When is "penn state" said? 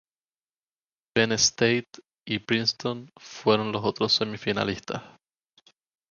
1.13-1.99